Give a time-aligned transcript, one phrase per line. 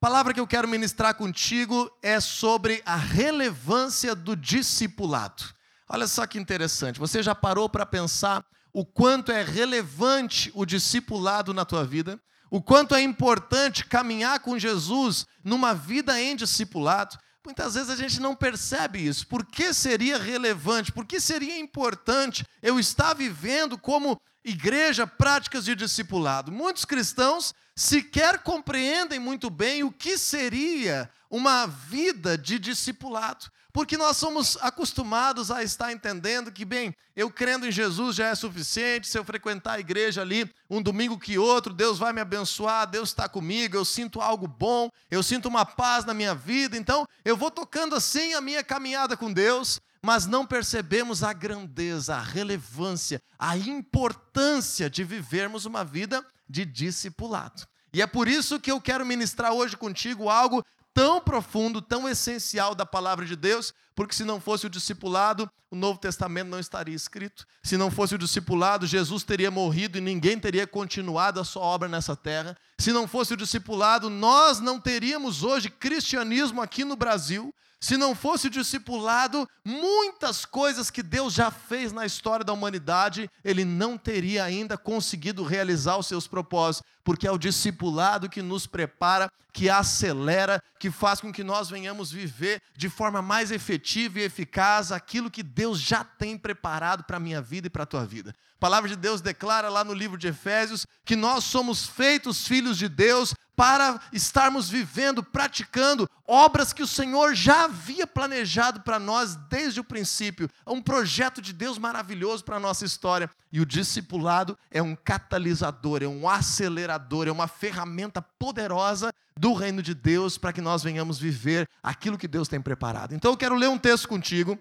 [0.00, 5.44] Palavra que eu quero ministrar contigo é sobre a relevância do discipulado.
[5.86, 6.98] Olha só que interessante.
[6.98, 8.42] Você já parou para pensar
[8.72, 12.18] o quanto é relevante o discipulado na tua vida?
[12.50, 17.18] O quanto é importante caminhar com Jesus numa vida em discipulado?
[17.44, 19.26] Muitas vezes a gente não percebe isso.
[19.26, 20.92] Por que seria relevante?
[20.92, 26.50] Por que seria importante eu estar vivendo como igreja práticas de discipulado?
[26.50, 33.50] Muitos cristãos sequer compreendem muito bem o que seria uma vida de discipulado.
[33.72, 38.34] Porque nós somos acostumados a estar entendendo que, bem, eu crendo em Jesus já é
[38.34, 42.88] suficiente, se eu frequentar a igreja ali um domingo que outro, Deus vai me abençoar,
[42.88, 47.06] Deus está comigo, eu sinto algo bom, eu sinto uma paz na minha vida, então
[47.24, 52.22] eu vou tocando assim a minha caminhada com Deus, mas não percebemos a grandeza, a
[52.22, 57.66] relevância, a importância de vivermos uma vida de discipulado.
[57.92, 62.74] E é por isso que eu quero ministrar hoje contigo algo tão profundo, tão essencial
[62.74, 66.94] da palavra de Deus, porque se não fosse o discipulado, o Novo Testamento não estaria
[66.94, 67.46] escrito.
[67.62, 71.88] Se não fosse o discipulado, Jesus teria morrido e ninguém teria continuado a sua obra
[71.88, 72.56] nessa terra.
[72.78, 77.54] Se não fosse o discipulado, nós não teríamos hoje cristianismo aqui no Brasil.
[77.82, 83.30] Se não fosse o discipulado, muitas coisas que Deus já fez na história da humanidade,
[83.42, 88.66] ele não teria ainda conseguido realizar os seus propósitos, porque é o discipulado que nos
[88.66, 94.24] prepara, que acelera, que faz com que nós venhamos viver de forma mais efetiva e
[94.24, 98.04] eficaz aquilo que Deus já tem preparado para a minha vida e para a tua
[98.04, 98.34] vida.
[98.56, 102.76] A palavra de Deus declara lá no livro de Efésios que nós somos feitos filhos
[102.76, 109.36] de Deus para estarmos vivendo, praticando obras que o Senhor já havia planejado para nós
[109.50, 110.48] desde o princípio.
[110.64, 113.28] É um projeto de Deus maravilhoso para a nossa história.
[113.52, 119.82] E o discipulado é um catalisador, é um acelerador, é uma ferramenta poderosa do reino
[119.82, 123.14] de Deus para que nós venhamos viver aquilo que Deus tem preparado.
[123.14, 124.58] Então eu quero ler um texto contigo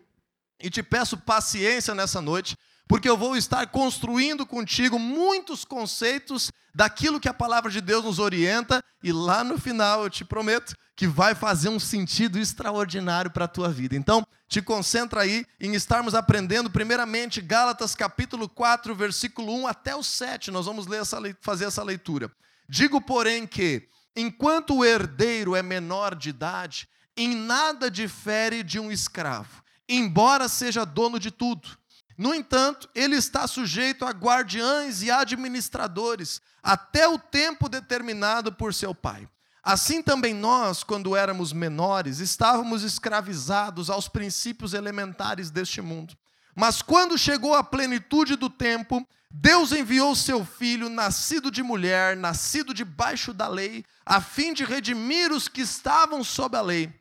[0.62, 2.58] e te peço paciência nessa noite,
[2.90, 8.18] porque eu vou estar construindo contigo muitos conceitos daquilo que a palavra de Deus nos
[8.18, 13.46] orienta, e lá no final eu te prometo que vai fazer um sentido extraordinário para
[13.46, 13.96] a tua vida.
[13.96, 20.02] Então, te concentra aí em estarmos aprendendo, primeiramente, Gálatas capítulo 4, versículo 1 até o
[20.02, 20.50] 7.
[20.50, 22.32] Nós vamos essa, fazer essa leitura.
[22.68, 28.92] Digo, porém, que, enquanto o herdeiro é menor de idade, em nada difere de um
[28.92, 31.78] escravo, embora seja dono de tudo
[32.20, 38.94] no entanto, ele está sujeito a guardiães e administradores, até o tempo determinado por seu
[38.94, 39.26] pai.
[39.64, 46.14] Assim também nós, quando éramos menores, estávamos escravizados aos princípios elementares deste mundo.
[46.54, 52.74] Mas quando chegou a plenitude do tempo, Deus enviou seu filho, nascido de mulher, nascido
[52.74, 56.99] debaixo da lei, a fim de redimir os que estavam sob a lei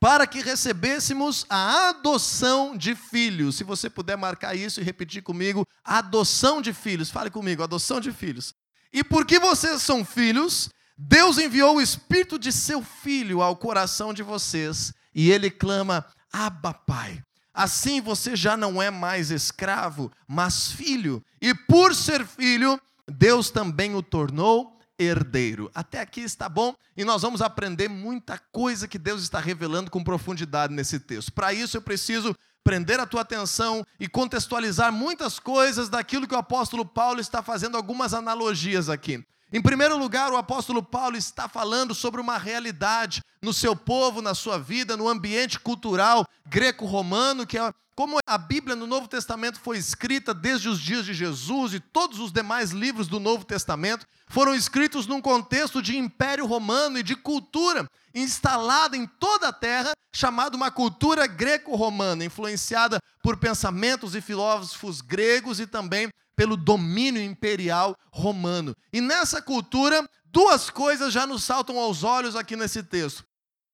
[0.00, 3.56] para que recebêssemos a adoção de filhos.
[3.56, 7.10] Se você puder marcar isso e repetir comigo, adoção de filhos.
[7.10, 8.54] Fale comigo, adoção de filhos.
[8.90, 14.22] E porque vocês são filhos, Deus enviou o espírito de seu filho ao coração de
[14.22, 17.22] vocês, e ele clama: "Abba, Pai".
[17.52, 21.22] Assim você já não é mais escravo, mas filho.
[21.42, 25.70] E por ser filho, Deus também o tornou herdeiro.
[25.74, 30.04] Até aqui está bom e nós vamos aprender muita coisa que Deus está revelando com
[30.04, 31.32] profundidade nesse texto.
[31.32, 36.38] Para isso eu preciso prender a tua atenção e contextualizar muitas coisas daquilo que o
[36.38, 39.24] apóstolo Paulo está fazendo algumas analogias aqui.
[39.52, 44.32] Em primeiro lugar, o apóstolo Paulo está falando sobre uma realidade no seu povo, na
[44.32, 49.76] sua vida, no ambiente cultural greco-romano, que é como a Bíblia no Novo Testamento foi
[49.76, 54.54] escrita desde os dias de Jesus e todos os demais livros do Novo Testamento foram
[54.54, 60.56] escritos num contexto de império romano e de cultura instalada em toda a terra, chamada
[60.56, 68.74] uma cultura greco-romana, influenciada por pensamentos e filósofos gregos e também pelo domínio imperial romano.
[68.92, 73.24] E nessa cultura, duas coisas já nos saltam aos olhos aqui nesse texto.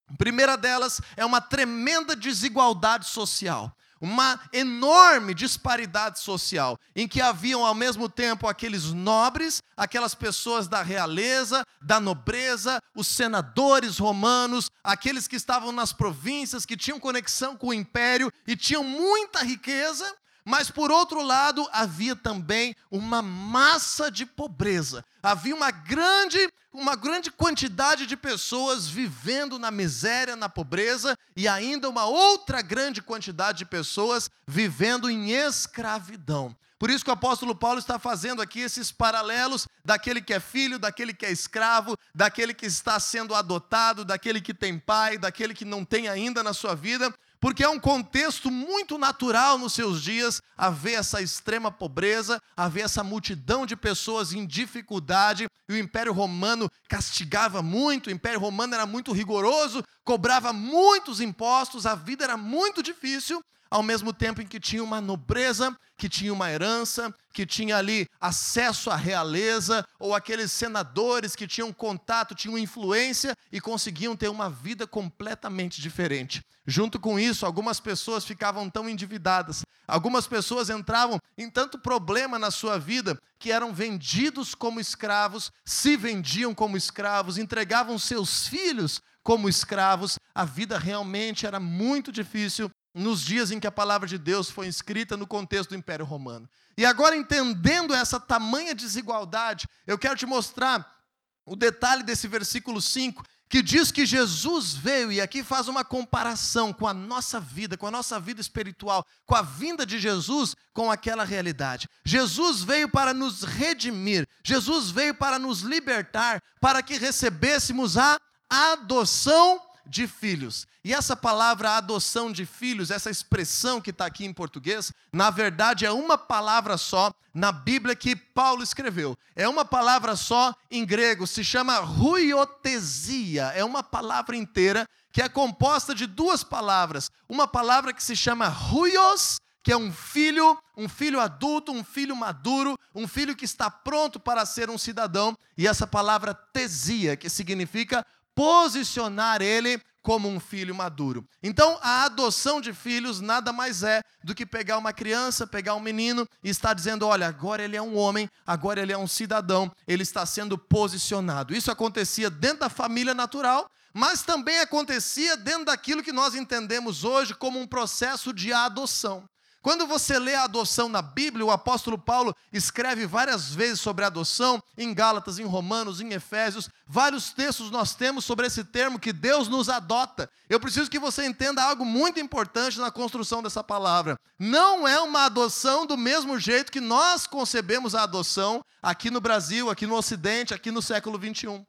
[0.09, 7.65] A primeira delas é uma tremenda desigualdade social uma enorme disparidade social, em que haviam
[7.65, 15.27] ao mesmo tempo aqueles nobres, aquelas pessoas da realeza, da nobreza, os senadores romanos, aqueles
[15.27, 20.15] que estavam nas províncias, que tinham conexão com o império e tinham muita riqueza,
[20.47, 25.05] mas por outro lado, havia também uma massa de pobreza.
[25.21, 26.39] Havia uma grande,
[26.73, 33.03] uma grande quantidade de pessoas vivendo na miséria, na pobreza, e ainda uma outra grande
[33.03, 36.57] quantidade de pessoas vivendo em escravidão.
[36.79, 40.79] Por isso que o apóstolo Paulo está fazendo aqui esses paralelos daquele que é filho,
[40.79, 45.65] daquele que é escravo, daquele que está sendo adotado, daquele que tem pai, daquele que
[45.65, 50.41] não tem ainda na sua vida, porque é um contexto muito natural nos seus dias
[50.57, 56.71] haver essa extrema pobreza, haver essa multidão de pessoas em dificuldade, e o Império Romano
[56.89, 62.83] castigava muito, o Império Romano era muito rigoroso, cobrava muitos impostos, a vida era muito
[62.83, 63.43] difícil,
[63.77, 68.09] ao mesmo tempo em que tinha uma nobreza, que tinha uma herança, que tinha ali
[68.19, 74.49] acesso à realeza, ou aqueles senadores que tinham contato, tinham influência e conseguiam ter uma
[74.49, 76.43] vida completamente diferente.
[76.67, 82.51] Junto com isso, algumas pessoas ficavam tão endividadas, algumas pessoas entravam em tanto problema na
[82.51, 89.49] sua vida que eram vendidos como escravos, se vendiam como escravos, entregavam seus filhos como
[89.49, 90.19] escravos.
[90.35, 94.67] A vida realmente era muito difícil nos dias em que a palavra de Deus foi
[94.67, 96.49] escrita no contexto do Império Romano.
[96.79, 100.97] E agora, entendendo essa tamanha desigualdade, eu quero te mostrar
[101.45, 106.73] o detalhe desse versículo 5, que diz que Jesus veio, e aqui faz uma comparação
[106.73, 110.91] com a nossa vida, com a nossa vida espiritual, com a vinda de Jesus com
[110.91, 111.89] aquela realidade.
[112.05, 119.61] Jesus veio para nos redimir, Jesus veio para nos libertar, para que recebêssemos a adoção
[119.87, 120.67] de filhos.
[120.85, 125.87] E essa palavra adoção de filhos, essa expressão que está aqui em português, na verdade
[125.87, 129.17] é uma palavra só na Bíblia que Paulo escreveu.
[129.35, 133.53] É uma palavra só em grego, se chama ruiotesia.
[133.55, 137.11] É uma palavra inteira que é composta de duas palavras.
[137.29, 142.15] Uma palavra que se chama ruios, que é um filho, um filho adulto, um filho
[142.15, 147.29] maduro, um filho que está pronto para ser um cidadão, e essa palavra tesia, que
[147.29, 148.07] significa
[148.37, 151.27] posicionar ele como um filho maduro.
[151.43, 155.81] Então, a adoção de filhos nada mais é do que pegar uma criança, pegar um
[155.81, 159.73] menino e estar dizendo: olha, agora ele é um homem, agora ele é um cidadão,
[159.89, 161.57] ele está sendo posicionado.
[161.57, 167.35] Isso acontecia dentro da família natural, mas também acontecia dentro daquilo que nós entendemos hoje
[167.35, 169.29] como um processo de adoção.
[169.67, 174.07] Quando você lê a adoção na Bíblia, o apóstolo Paulo escreve várias vezes sobre a
[174.07, 179.13] adoção, em Gálatas, em Romanos, em Efésios, vários textos nós temos sobre esse termo que
[179.13, 180.31] Deus nos adota.
[180.49, 184.17] Eu preciso que você entenda algo muito importante na construção dessa palavra.
[184.39, 189.69] Não é uma adoção do mesmo jeito que nós concebemos a adoção aqui no Brasil,
[189.69, 191.67] aqui no Ocidente, aqui no século 21.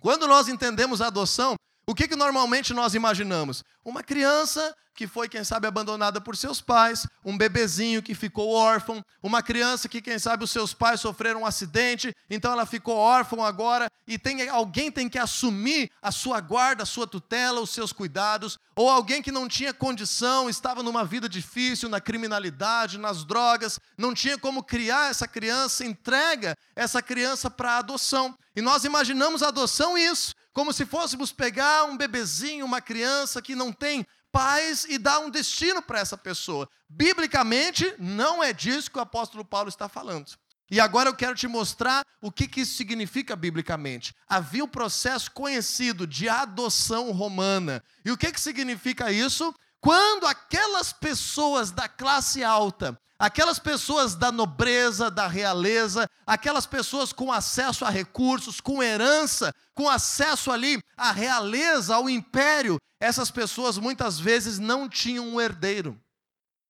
[0.00, 1.54] Quando nós entendemos a adoção,
[1.88, 3.64] o que, que normalmente nós imaginamos?
[3.82, 9.02] Uma criança que foi, quem sabe, abandonada por seus pais, um bebezinho que ficou órfão,
[9.22, 13.42] uma criança que, quem sabe, os seus pais sofreram um acidente, então ela ficou órfã
[13.42, 17.90] agora e tem, alguém tem que assumir a sua guarda, a sua tutela, os seus
[17.90, 23.80] cuidados, ou alguém que não tinha condição, estava numa vida difícil, na criminalidade, nas drogas,
[23.96, 28.36] não tinha como criar essa criança, entrega essa criança para adoção.
[28.54, 33.54] E nós imaginamos a adoção isso como se fôssemos pegar um bebezinho, uma criança que
[33.54, 36.68] não tem pais e dar um destino para essa pessoa.
[36.88, 40.32] Biblicamente, não é disso que o apóstolo Paulo está falando.
[40.68, 44.12] E agora eu quero te mostrar o que, que isso significa biblicamente.
[44.26, 47.80] Havia um processo conhecido de adoção romana.
[48.04, 49.54] E o que, que significa isso?
[49.80, 57.32] Quando aquelas pessoas da classe alta Aquelas pessoas da nobreza, da realeza, aquelas pessoas com
[57.32, 64.20] acesso a recursos, com herança, com acesso ali à realeza, ao império, essas pessoas muitas
[64.20, 66.00] vezes não tinham um herdeiro.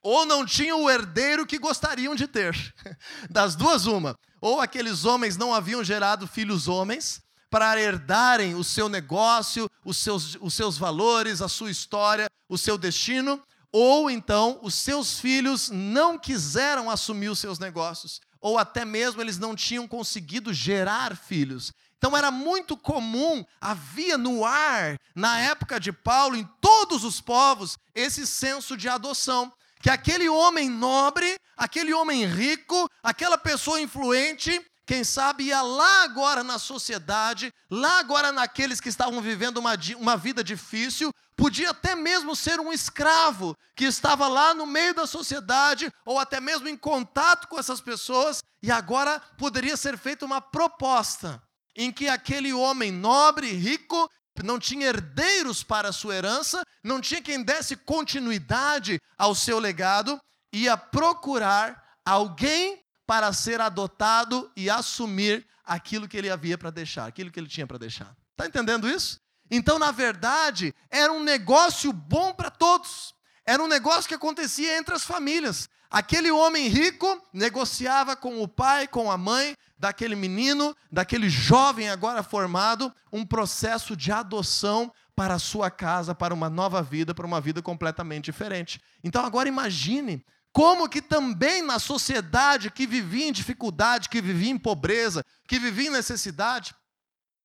[0.02, 2.55] Ou não tinham o herdeiro que gostariam de ter.
[3.28, 4.17] Das duas, uma.
[4.40, 10.37] Ou aqueles homens não haviam gerado filhos homens, para herdarem o seu negócio, os seus,
[10.40, 16.18] os seus valores, a sua história, o seu destino, ou então os seus filhos não
[16.18, 21.72] quiseram assumir os seus negócios, ou até mesmo eles não tinham conseguido gerar filhos.
[21.96, 27.76] Então era muito comum, havia no ar, na época de Paulo, em todos os povos,
[27.94, 29.52] esse senso de adoção.
[29.80, 36.42] Que aquele homem nobre, aquele homem rico, aquela pessoa influente, quem sabe ia lá agora
[36.42, 42.35] na sociedade, lá agora naqueles que estavam vivendo uma, uma vida difícil, podia até mesmo
[42.35, 47.47] ser um escravo que estava lá no meio da sociedade, ou até mesmo em contato
[47.47, 51.40] com essas pessoas, e agora poderia ser feita uma proposta
[51.76, 54.11] em que aquele homem nobre, rico,
[54.42, 60.18] não tinha herdeiros para a sua herança, não tinha quem desse continuidade ao seu legado,
[60.52, 67.30] ia procurar alguém para ser adotado e assumir aquilo que ele havia para deixar, aquilo
[67.30, 68.16] que ele tinha para deixar.
[68.33, 69.21] Está entendendo isso?
[69.50, 73.14] Então, na verdade, era um negócio bom para todos.
[73.45, 75.69] Era um negócio que acontecia entre as famílias.
[75.90, 82.23] Aquele homem rico negociava com o pai, com a mãe daquele menino, daquele jovem agora
[82.23, 87.40] formado, um processo de adoção para a sua casa, para uma nova vida, para uma
[87.40, 88.81] vida completamente diferente.
[89.02, 94.59] Então agora imagine como que também na sociedade que vivia em dificuldade, que vivia em
[94.59, 96.75] pobreza, que vivia em necessidade,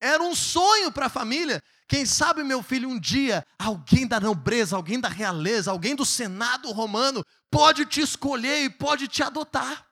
[0.01, 1.63] era um sonho para a família.
[1.87, 6.71] Quem sabe, meu filho, um dia alguém da nobreza, alguém da realeza, alguém do Senado
[6.71, 9.85] romano pode te escolher e pode te adotar.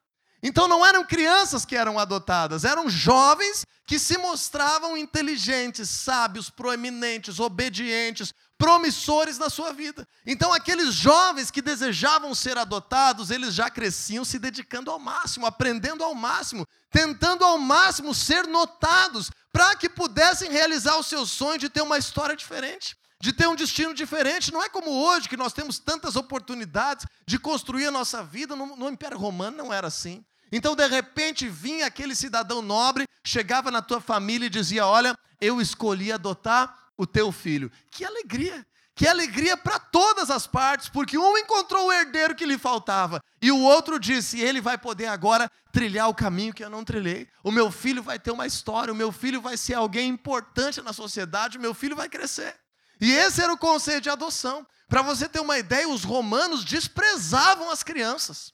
[0.44, 7.40] Então não eram crianças que eram adotadas, eram jovens que se mostravam inteligentes, sábios, proeminentes,
[7.40, 10.08] obedientes, promissores na sua vida.
[10.26, 16.04] Então aqueles jovens que desejavam ser adotados, eles já cresciam se dedicando ao máximo, aprendendo
[16.04, 21.70] ao máximo, tentando ao máximo ser notados, para que pudessem realizar o seu sonho de
[21.70, 24.52] ter uma história diferente de ter um destino diferente.
[24.52, 28.56] Não é como hoje, que nós temos tantas oportunidades de construir a nossa vida.
[28.56, 30.26] No, no Império Romano não era assim.
[30.52, 35.62] Então, de repente, vinha aquele cidadão nobre, chegava na tua família e dizia: Olha, eu
[35.62, 37.72] escolhi adotar o teu filho.
[37.92, 38.66] Que alegria!
[39.02, 43.52] Que alegria para todas as partes, porque um encontrou o herdeiro que lhe faltava, e
[43.52, 47.28] o outro disse: Ele vai poder agora trilhar o caminho que eu não trilhei.
[47.44, 50.94] O meu filho vai ter uma história, o meu filho vai ser alguém importante na
[50.94, 52.56] sociedade, o meu filho vai crescer.
[53.02, 54.64] E esse era o conceito de adoção.
[54.88, 58.54] Para você ter uma ideia, os romanos desprezavam as crianças.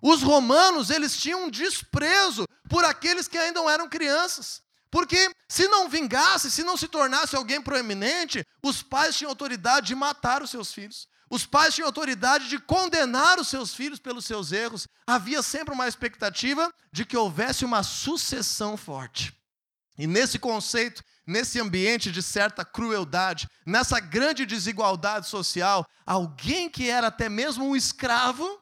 [0.00, 4.62] Os romanos, eles tinham um desprezo por aqueles que ainda não eram crianças.
[4.90, 9.94] Porque se não vingasse, se não se tornasse alguém proeminente, os pais tinham autoridade de
[9.94, 11.08] matar os seus filhos.
[11.28, 14.88] Os pais tinham autoridade de condenar os seus filhos pelos seus erros.
[15.06, 19.32] Havia sempre uma expectativa de que houvesse uma sucessão forte.
[19.96, 27.06] E nesse conceito, nesse ambiente de certa crueldade, nessa grande desigualdade social, alguém que era
[27.06, 28.60] até mesmo um escravo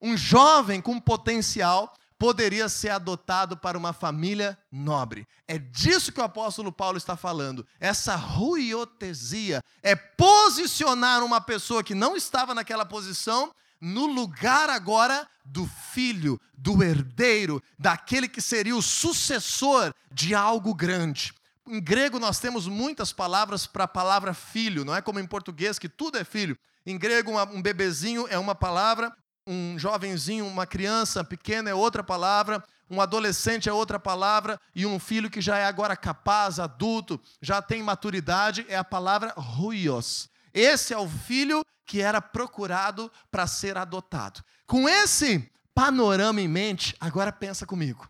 [0.00, 5.26] um jovem com potencial poderia ser adotado para uma família nobre.
[5.46, 7.66] É disso que o apóstolo Paulo está falando.
[7.78, 15.66] Essa ruiotesia é posicionar uma pessoa que não estava naquela posição no lugar agora do
[15.92, 21.32] filho, do herdeiro, daquele que seria o sucessor de algo grande.
[21.66, 25.78] Em grego nós temos muitas palavras para a palavra filho, não é como em português
[25.78, 26.58] que tudo é filho.
[26.84, 29.14] Em grego, um bebezinho é uma palavra,
[29.48, 34.98] um jovenzinho, uma criança pequena é outra palavra, um adolescente é outra palavra, e um
[34.98, 40.28] filho que já é agora capaz, adulto, já tem maturidade, é a palavra ruios.
[40.52, 44.44] Esse é o filho que era procurado para ser adotado.
[44.66, 48.06] Com esse panorama em mente, agora pensa comigo.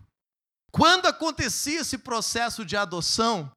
[0.73, 3.51] Quando acontecia esse processo de adoção,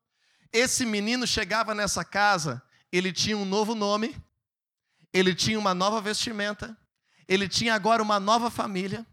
[0.54, 2.62] esse menino chegava nessa casa,
[2.92, 4.16] ele tinha um novo nome,
[5.14, 6.78] ele tinha uma nova vestimenta,
[7.28, 9.06] ele tinha agora uma nova família,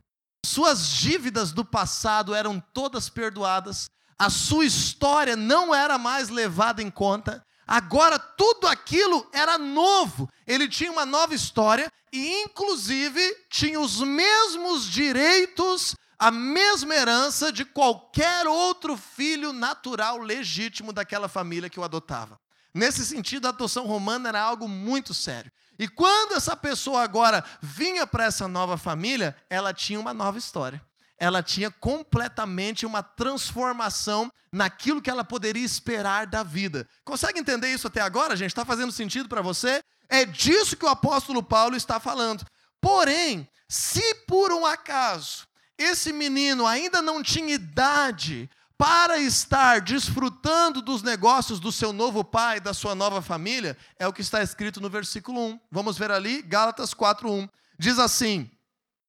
[0.45, 6.91] suas dívidas do passado eram todas perdoadas, a sua história não era mais levada em
[6.91, 14.01] conta, agora tudo aquilo era novo, ele tinha uma nova história e, inclusive, tinha os
[14.01, 21.85] mesmos direitos, a mesma herança de qualquer outro filho natural legítimo daquela família que o
[21.85, 22.41] adotava.
[22.75, 25.53] Nesse sentido, a adoção romana era algo muito sério.
[25.79, 30.83] E quando essa pessoa agora vinha para essa nova família, ela tinha uma nova história.
[31.17, 36.89] Ela tinha completamente uma transformação naquilo que ela poderia esperar da vida.
[37.05, 38.51] Consegue entender isso até agora, gente?
[38.51, 39.83] Está fazendo sentido para você?
[40.09, 42.45] É disso que o apóstolo Paulo está falando.
[42.81, 51.03] Porém, se por um acaso esse menino ainda não tinha idade para estar desfrutando dos
[51.03, 54.89] negócios do seu novo pai, da sua nova família, é o que está escrito no
[54.89, 55.61] versículo 1.
[55.71, 57.51] Vamos ver ali, Gálatas 4:1.
[57.77, 58.49] Diz assim: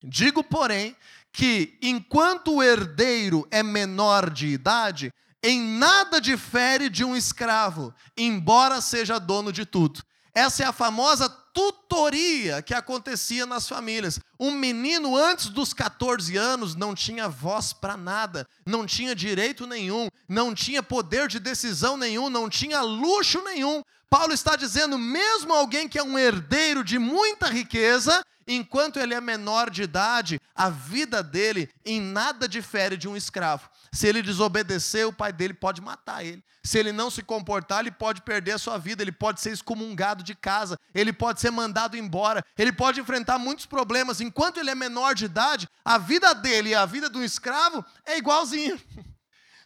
[0.04, 0.96] Digo, porém,
[1.32, 8.82] que enquanto o herdeiro é menor de idade, em nada difere de um escravo, embora
[8.82, 10.04] seja dono de tudo.
[10.34, 11.30] Essa é a famosa
[11.60, 14.18] tutoria que acontecia nas famílias.
[14.40, 20.08] Um menino antes dos 14 anos não tinha voz para nada, não tinha direito nenhum,
[20.28, 23.84] não tinha poder de decisão nenhum, não tinha luxo nenhum.
[24.10, 29.20] Paulo está dizendo, mesmo alguém que é um herdeiro de muita riqueza, enquanto ele é
[29.20, 33.70] menor de idade, a vida dele em nada difere de um escravo.
[33.92, 36.44] Se ele desobedecer, o pai dele pode matar ele.
[36.64, 40.24] Se ele não se comportar, ele pode perder a sua vida, ele pode ser excomungado
[40.24, 44.22] de casa, ele pode ser mandado embora, ele pode enfrentar muitos problemas.
[44.22, 48.18] Enquanto ele é menor de idade, a vida dele e a vida do escravo é
[48.18, 48.80] igualzinha.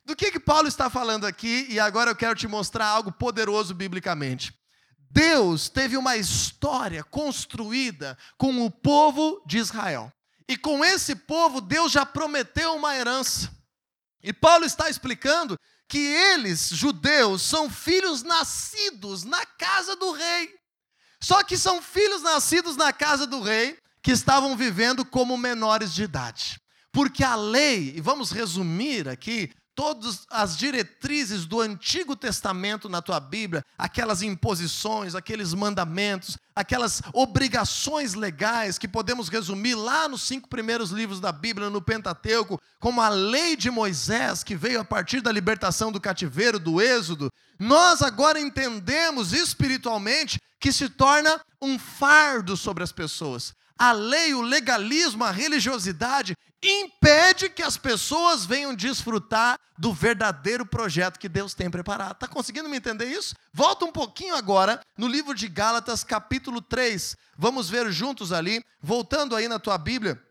[0.06, 1.66] Do que, que Paulo está falando aqui?
[1.70, 4.54] E agora eu quero te mostrar algo poderoso biblicamente.
[5.10, 10.12] Deus teve uma história construída com o povo de Israel.
[10.48, 13.50] E com esse povo, Deus já prometeu uma herança.
[14.24, 20.50] E Paulo está explicando que eles, judeus, são filhos nascidos na casa do rei.
[21.22, 26.04] Só que são filhos nascidos na casa do rei que estavam vivendo como menores de
[26.04, 26.60] idade.
[26.92, 33.20] Porque a lei, e vamos resumir aqui, todas as diretrizes do Antigo Testamento na tua
[33.20, 40.92] Bíblia, aquelas imposições, aqueles mandamentos, aquelas obrigações legais que podemos resumir lá nos cinco primeiros
[40.92, 45.32] livros da Bíblia, no Pentateuco, como a lei de Moisés, que veio a partir da
[45.32, 52.84] libertação do cativeiro, do Êxodo, nós agora entendemos espiritualmente que se torna um fardo sobre
[52.84, 53.54] as pessoas.
[53.78, 61.20] A lei, o legalismo, a religiosidade impede que as pessoas venham desfrutar do verdadeiro projeto
[61.20, 62.14] que Deus tem preparado.
[62.14, 63.36] Está conseguindo me entender isso?
[63.52, 67.18] Volta um pouquinho agora no livro de Gálatas, capítulo 3.
[67.38, 70.22] Vamos ver juntos ali, voltando aí na tua Bíblia,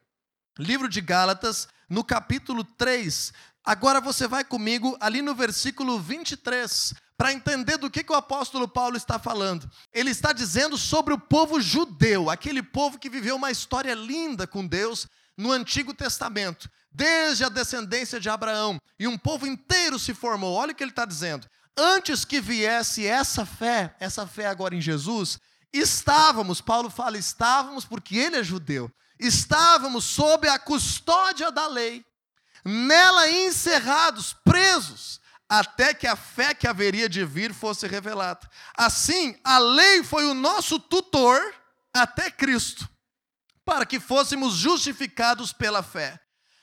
[0.58, 3.32] livro de Gálatas, no capítulo 3.
[3.64, 8.66] Agora você vai comigo ali no versículo 23 para entender do que, que o apóstolo
[8.66, 9.70] Paulo está falando.
[9.92, 14.66] Ele está dizendo sobre o povo judeu, aquele povo que viveu uma história linda com
[14.66, 20.54] Deus no Antigo Testamento, desde a descendência de Abraão, e um povo inteiro se formou.
[20.54, 21.48] Olha o que ele está dizendo.
[21.76, 25.38] Antes que viesse essa fé, essa fé agora em Jesus,
[25.72, 32.04] estávamos, Paulo fala, estávamos, porque ele é judeu, estávamos sob a custódia da lei,
[32.64, 38.48] nela encerrados, presos até que a fé que haveria de vir fosse revelada.
[38.74, 41.38] Assim, a lei foi o nosso tutor
[41.92, 42.88] até Cristo,
[43.72, 46.20] para que fôssemos justificados pela fé.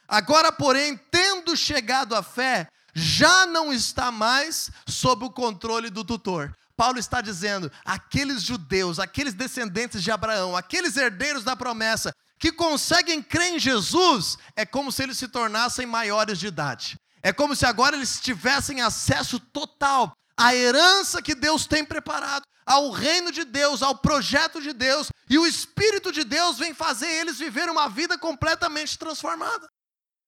[0.07, 6.55] Agora, porém, tendo chegado à fé, já não está mais sob o controle do tutor.
[6.77, 13.23] Paulo está dizendo: aqueles judeus, aqueles descendentes de Abraão, aqueles herdeiros da promessa, que conseguem
[13.23, 16.95] crer em Jesus, é como se eles se tornassem maiores de idade.
[17.23, 22.91] É como se agora eles tivessem acesso total à herança que Deus tem preparado, ao
[22.91, 27.37] reino de Deus, ao projeto de Deus, e o Espírito de Deus vem fazer eles
[27.37, 29.67] viver uma vida completamente transformada.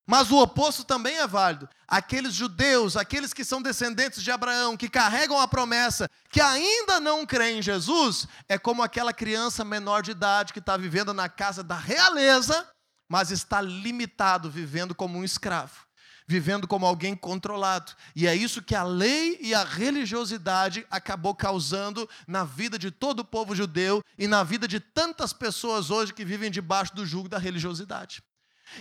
[0.06, 1.70] Mas o oposto também é válido.
[1.88, 7.26] Aqueles judeus, aqueles que são descendentes de Abraão, que carregam a promessa, que ainda não
[7.26, 11.64] creem em Jesus, é como aquela criança menor de idade que está vivendo na casa
[11.64, 12.68] da realeza,
[13.08, 15.90] mas está limitado, vivendo como um escravo
[16.32, 17.92] vivendo como alguém controlado.
[18.16, 23.20] E é isso que a lei e a religiosidade acabou causando na vida de todo
[23.20, 27.28] o povo judeu e na vida de tantas pessoas hoje que vivem debaixo do jugo
[27.28, 28.24] da religiosidade.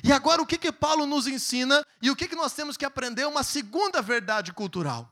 [0.05, 2.85] E agora o que que Paulo nos ensina e o que que nós temos que
[2.85, 5.11] aprender uma segunda verdade cultural.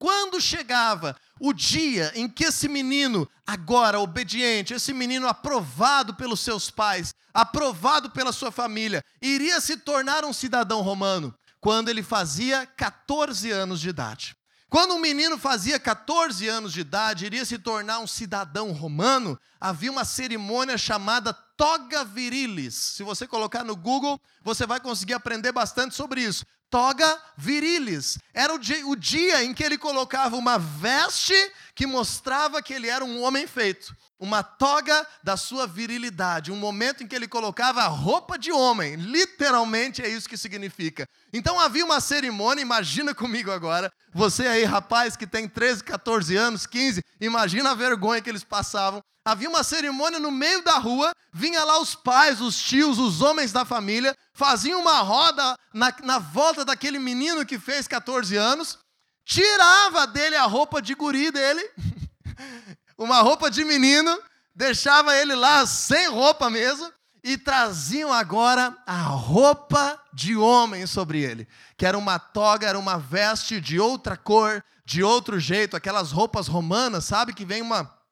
[0.00, 6.68] Quando chegava o dia em que esse menino, agora obediente, esse menino aprovado pelos seus
[6.68, 13.48] pais, aprovado pela sua família, iria se tornar um cidadão romano, quando ele fazia 14
[13.52, 14.36] anos de idade.
[14.68, 19.92] Quando um menino fazia 14 anos de idade, iria se tornar um cidadão romano, havia
[19.92, 22.74] uma cerimônia chamada toga virilis.
[22.74, 26.44] Se você colocar no Google, você vai conseguir aprender bastante sobre isso.
[26.68, 28.18] Toga virilis.
[28.34, 31.34] Era o dia, o dia em que ele colocava uma veste
[31.76, 37.02] que mostrava que ele era um homem feito uma toga da sua virilidade, um momento
[37.02, 41.08] em que ele colocava a roupa de homem, literalmente é isso que significa.
[41.32, 46.66] Então havia uma cerimônia, imagina comigo agora, você aí, rapaz que tem 13, 14 anos,
[46.66, 49.02] 15, imagina a vergonha que eles passavam.
[49.24, 53.50] Havia uma cerimônia no meio da rua, vinha lá os pais, os tios, os homens
[53.50, 58.78] da família, faziam uma roda na, na volta daquele menino que fez 14 anos,
[59.24, 61.68] tirava dele a roupa de guri dele.
[63.02, 64.18] uma roupa de menino,
[64.54, 66.90] deixava ele lá sem roupa mesmo,
[67.24, 72.98] e traziam agora a roupa de homem sobre ele, que era uma toga, era uma
[72.98, 78.02] veste de outra cor, de outro jeito, aquelas roupas romanas, sabe, que vem uma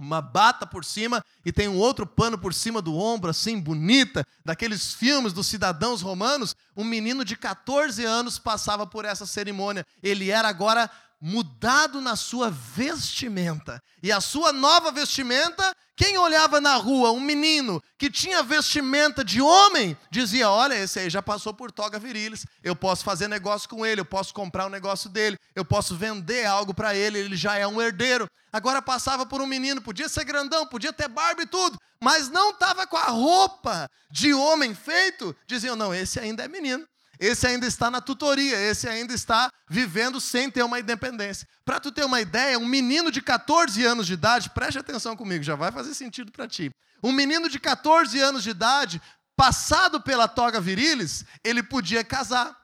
[0.00, 4.26] uma bata por cima e tem um outro pano por cima do ombro, assim, bonita,
[4.44, 6.56] daqueles filmes dos cidadãos romanos.
[6.74, 9.86] Um menino de 14 anos passava por essa cerimônia.
[10.02, 13.80] Ele era agora mudado na sua vestimenta.
[14.02, 19.42] E a sua nova vestimenta, quem olhava na rua um menino que tinha vestimenta de
[19.42, 23.84] homem, dizia: Olha, esse aí já passou por toga virilis, eu posso fazer negócio com
[23.84, 27.56] ele, eu posso comprar um negócio dele, eu posso vender algo para ele, ele já
[27.56, 28.26] é um herdeiro.
[28.52, 32.50] Agora passava por um menino, podia ser grandão, podia ter barba e tudo, mas não
[32.50, 36.88] estava com a roupa de homem feito, diziam: Não, esse ainda é menino
[37.20, 41.46] esse ainda está na tutoria, esse ainda está vivendo sem ter uma independência.
[41.66, 45.44] Para tu ter uma ideia, um menino de 14 anos de idade, preste atenção comigo,
[45.44, 46.70] já vai fazer sentido para ti.
[47.02, 49.02] Um menino de 14 anos de idade
[49.36, 52.58] passado pela toga virilis, ele podia casar,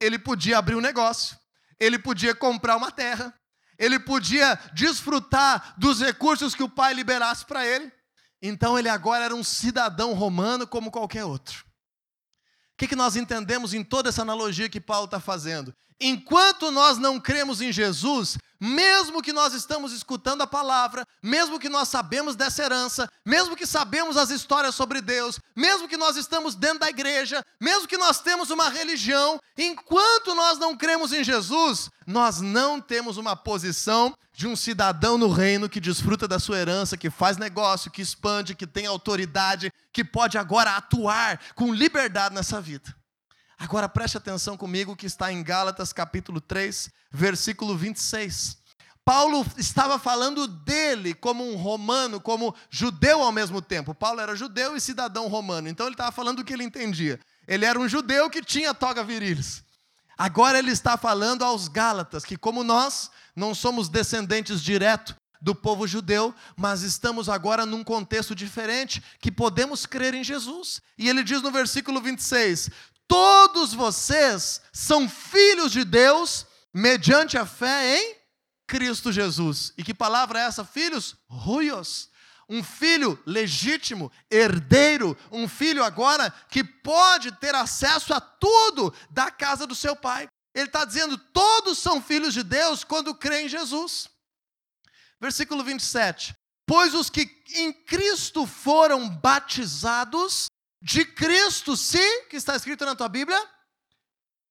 [0.00, 1.36] ele podia abrir um negócio,
[1.80, 3.34] ele podia comprar uma terra,
[3.76, 7.92] ele podia desfrutar dos recursos que o pai liberasse para ele.
[8.40, 11.64] Então ele agora era um cidadão romano como qualquer outro.
[12.82, 15.72] O que, que nós entendemos em toda essa analogia que Paulo está fazendo?
[16.04, 21.68] Enquanto nós não cremos em Jesus, mesmo que nós estamos escutando a palavra, mesmo que
[21.68, 26.56] nós sabemos dessa herança, mesmo que sabemos as histórias sobre Deus, mesmo que nós estamos
[26.56, 31.88] dentro da igreja, mesmo que nós temos uma religião, enquanto nós não cremos em Jesus,
[32.04, 36.96] nós não temos uma posição de um cidadão no reino que desfruta da sua herança,
[36.96, 42.60] que faz negócio, que expande, que tem autoridade, que pode agora atuar com liberdade nessa
[42.60, 42.92] vida.
[43.62, 48.56] Agora preste atenção comigo que está em Gálatas capítulo 3, versículo 26.
[49.04, 53.94] Paulo estava falando dele como um romano, como judeu ao mesmo tempo.
[53.94, 57.20] Paulo era judeu e cidadão romano, então ele estava falando o que ele entendia.
[57.46, 59.62] Ele era um judeu que tinha toga virilis.
[60.18, 65.88] Agora ele está falando aos Gálatas que, como nós não somos descendentes direto do povo
[65.88, 70.80] judeu, mas estamos agora num contexto diferente, que podemos crer em Jesus.
[70.96, 72.70] E ele diz no versículo 26:
[73.12, 78.16] todos vocês são filhos de Deus mediante a fé em
[78.66, 79.74] Cristo Jesus.
[79.76, 81.14] E que palavra é essa, filhos?
[81.28, 82.08] Ruios.
[82.48, 89.66] Um filho legítimo, herdeiro, um filho agora que pode ter acesso a tudo da casa
[89.66, 90.26] do seu pai.
[90.54, 94.08] Ele está dizendo: todos são filhos de Deus quando creem em Jesus.
[95.20, 96.34] Versículo 27.
[96.66, 100.46] Pois os que em Cristo foram batizados
[100.82, 103.40] de Cristo se, que está escrito na tua Bíblia,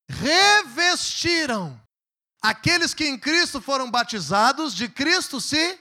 [0.10, 1.80] revestiram.
[2.41, 5.78] Aqueles que em Cristo foram batizados, de Cristo se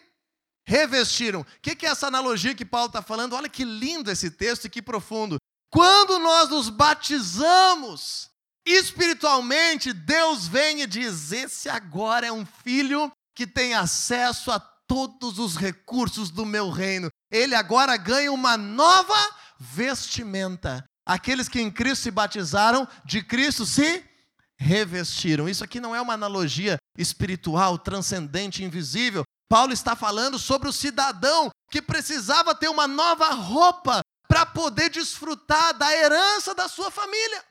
[0.67, 1.41] revestiram.
[1.41, 3.35] O que, é essa analogia que Paulo está falando?
[3.35, 5.37] Olha que lindo esse texto e que profundo.
[5.71, 8.29] Quando nós nos batizamos,
[8.67, 15.39] espiritualmente, Deus vem e diz: Esse agora é um filho que tem acesso a todos
[15.39, 17.09] os recursos do meu reino.
[17.31, 19.17] Ele agora ganha uma nova
[19.61, 20.83] vestimenta.
[21.07, 24.03] Aqueles que em Cristo se batizaram, de Cristo se
[24.59, 25.49] revestiram.
[25.49, 29.23] Isso aqui não é uma analogia espiritual, transcendente, invisível.
[29.49, 35.77] Paulo está falando sobre o cidadão que precisava ter uma nova roupa para poder desfrutar
[35.77, 37.45] da herança da sua família.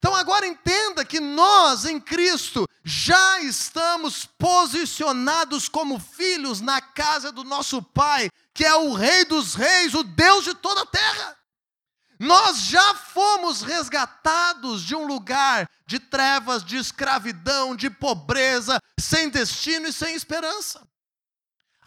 [0.00, 7.44] Então agora entenda que nós em Cristo já estamos posicionados como filhos na casa do
[7.44, 11.36] nosso Pai, que é o Rei dos Reis, o Deus de toda a terra.
[12.18, 19.86] Nós já fomos resgatados de um lugar de trevas, de escravidão, de pobreza, sem destino
[19.86, 20.80] e sem esperança.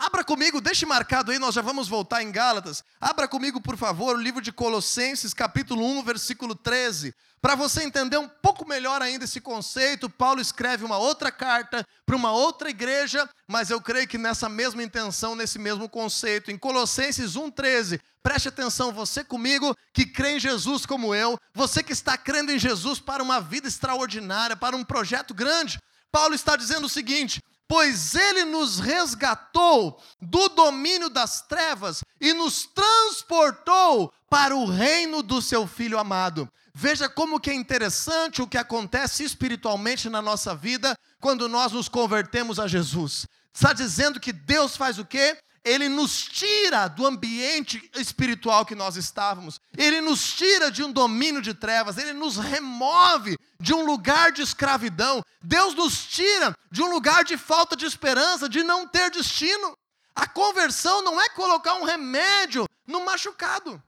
[0.05, 2.83] Abra comigo, deixe marcado aí, nós já vamos voltar em Gálatas.
[2.99, 7.15] Abra comigo, por favor, o livro de Colossenses, capítulo 1, versículo 13.
[7.41, 12.17] Para você entender um pouco melhor ainda esse conceito, Paulo escreve uma outra carta para
[12.17, 16.51] uma outra igreja, mas eu creio que nessa mesma intenção, nesse mesmo conceito.
[16.51, 21.93] Em Colossenses 1,13, preste atenção, você comigo que crê em Jesus como eu, você que
[21.93, 25.79] está crendo em Jesus para uma vida extraordinária, para um projeto grande.
[26.11, 32.65] Paulo está dizendo o seguinte: pois ele nos resgatou do domínio das trevas e nos
[32.65, 36.49] transportou para o reino do seu filho amado.
[36.73, 41.87] Veja como que é interessante o que acontece espiritualmente na nossa vida quando nós nos
[41.87, 43.27] convertemos a Jesus.
[43.53, 45.37] Está dizendo que Deus faz o quê?
[45.63, 51.41] Ele nos tira do ambiente espiritual que nós estávamos, ele nos tira de um domínio
[51.41, 56.89] de trevas, ele nos remove de um lugar de escravidão, Deus nos tira de um
[56.89, 59.77] lugar de falta de esperança, de não ter destino.
[60.15, 63.81] A conversão não é colocar um remédio no machucado.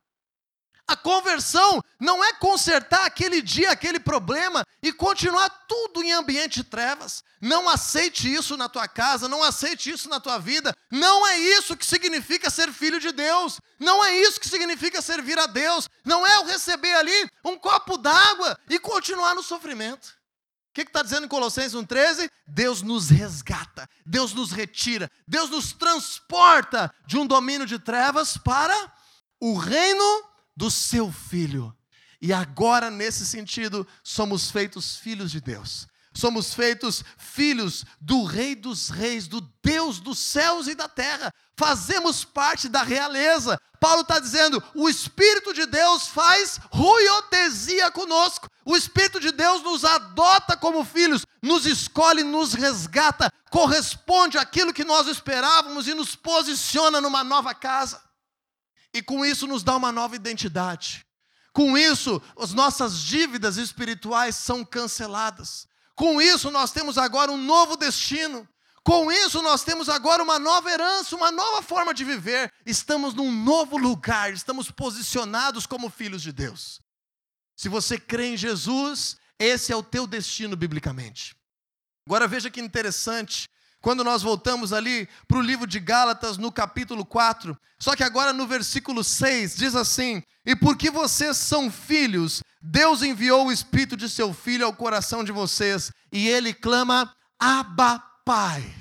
[0.87, 6.63] A conversão não é consertar aquele dia, aquele problema e continuar tudo em ambiente de
[6.63, 7.23] trevas.
[7.41, 10.75] Não aceite isso na tua casa, não aceite isso na tua vida.
[10.91, 13.59] Não é isso que significa ser filho de Deus.
[13.79, 15.89] Não é isso que significa servir a Deus.
[16.03, 20.09] Não é eu receber ali um copo d'água e continuar no sofrimento.
[20.69, 22.29] O que está dizendo em Colossenses 1,13?
[22.45, 28.75] Deus nos resgata, Deus nos retira, Deus nos transporta de um domínio de trevas para
[29.39, 31.75] o reino do seu filho.
[32.21, 35.87] E agora, nesse sentido, somos feitos filhos de Deus.
[36.15, 41.31] Somos feitos filhos do Rei dos Reis, do Deus dos céus e da terra.
[41.57, 43.59] Fazemos parte da realeza.
[43.81, 48.47] Paulo está dizendo: o Espírito de Deus faz ruiotesia conosco.
[48.63, 54.85] O Espírito de Deus nos adota como filhos, nos escolhe, nos resgata, corresponde àquilo que
[54.85, 58.04] nós esperávamos e nos posiciona numa nova casa.
[58.95, 61.05] E com isso nos dá uma nova identidade.
[61.51, 65.67] Com isso, as nossas dívidas espirituais são canceladas.
[65.95, 68.47] Com isso, nós temos agora um novo destino.
[68.85, 72.49] Com isso, nós temos agora uma nova herança, uma nova forma de viver.
[72.65, 76.79] Estamos num novo lugar, estamos posicionados como filhos de Deus.
[77.53, 81.35] Se você crê em Jesus, esse é o teu destino biblicamente.
[82.07, 83.49] Agora veja que interessante,
[83.85, 88.33] quando nós voltamos ali para o livro de Gálatas, no capítulo 4, só que agora
[88.33, 94.09] no versículo 6, diz assim: E porque vocês são filhos, Deus enviou o Espírito de
[94.09, 98.73] seu Filho ao coração de vocês, e ele clama, Abba, Pai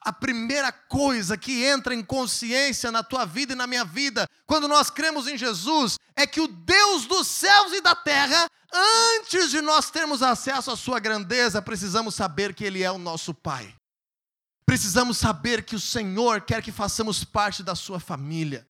[0.00, 4.68] a primeira coisa que entra em consciência na tua vida e na minha vida, quando
[4.68, 9.60] nós cremos em Jesus, é que o Deus dos céus e da terra, antes de
[9.60, 13.74] nós termos acesso à sua grandeza, precisamos saber que Ele é o nosso Pai.
[14.66, 18.66] Precisamos saber que o Senhor quer que façamos parte da sua família,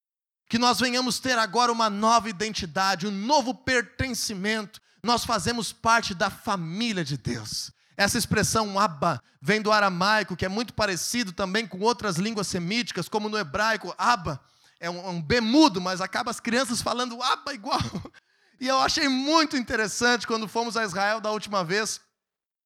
[0.47, 4.79] que nós venhamos ter agora uma nova identidade, um novo pertencimento.
[5.03, 7.71] Nós fazemos parte da família de Deus.
[7.97, 13.09] Essa expressão Abba vem do aramaico, que é muito parecido também com outras línguas semíticas,
[13.09, 14.39] como no hebraico, Abba
[14.79, 17.81] é um, um B mudo, mas acaba as crianças falando Abba igual.
[18.59, 22.01] E eu achei muito interessante quando fomos a Israel da última vez,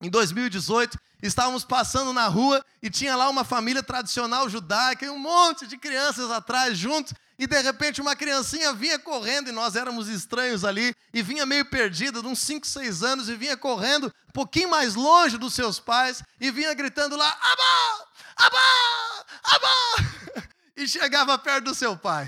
[0.01, 5.19] em 2018, estávamos passando na rua e tinha lá uma família tradicional judaica e um
[5.19, 10.07] monte de crianças atrás junto, e de repente uma criancinha vinha correndo, e nós éramos
[10.07, 14.31] estranhos ali, e vinha meio perdida, de uns 5, 6 anos, e vinha correndo um
[14.31, 18.05] pouquinho mais longe dos seus pais, e vinha gritando lá, Abá!
[18.37, 19.25] Abá!
[19.43, 20.41] Abá!
[20.77, 22.27] E chegava perto do seu pai.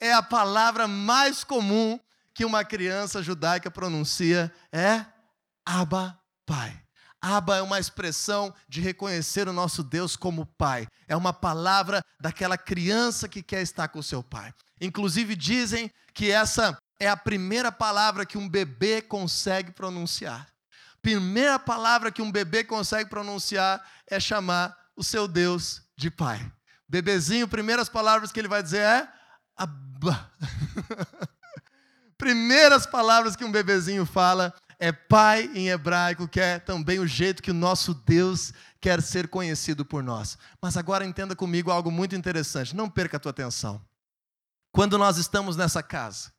[0.00, 2.00] É a palavra mais comum
[2.32, 5.04] que uma criança judaica pronuncia, é
[5.66, 6.74] Abba, Pai.
[7.22, 10.86] Abba é uma expressão de reconhecer o nosso Deus como Pai.
[11.06, 14.54] É uma palavra daquela criança que quer estar com seu pai.
[14.80, 20.48] Inclusive dizem que essa é a primeira palavra que um bebê consegue pronunciar.
[21.02, 26.50] Primeira palavra que um bebê consegue pronunciar é chamar o seu Deus de Pai.
[26.88, 29.08] Bebezinho, primeiras palavras que ele vai dizer é
[29.56, 30.30] Abba.
[32.18, 37.42] primeiras palavras que um bebezinho fala é pai em hebraico, que é também o jeito
[37.42, 40.38] que o nosso Deus quer ser conhecido por nós.
[40.60, 43.80] Mas agora entenda comigo algo muito interessante, não perca a tua atenção.
[44.72, 46.32] Quando nós estamos nessa casa,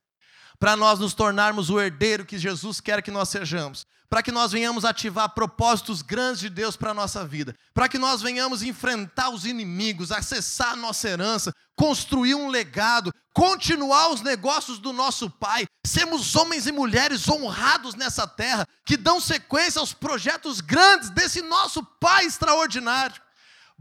[0.57, 4.51] para nós nos tornarmos o herdeiro que Jesus quer que nós sejamos, para que nós
[4.51, 9.29] venhamos ativar propósitos grandes de Deus para a nossa vida, para que nós venhamos enfrentar
[9.29, 15.65] os inimigos, acessar a nossa herança, construir um legado, continuar os negócios do nosso Pai,
[15.91, 21.83] sermos homens e mulheres honrados nessa terra, que dão sequência aos projetos grandes desse nosso
[21.83, 23.21] Pai extraordinário.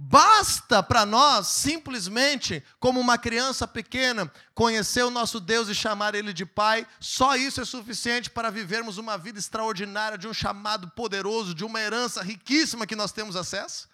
[0.03, 6.33] Basta para nós, simplesmente, como uma criança pequena, conhecer o nosso Deus e chamar Ele
[6.33, 11.55] de Pai, só isso é suficiente para vivermos uma vida extraordinária, de um chamado poderoso,
[11.55, 13.91] de uma herança riquíssima que nós temos acesso?